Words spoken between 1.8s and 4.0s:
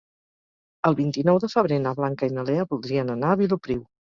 na Blanca i na Lea voldrien anar a Vilopriu.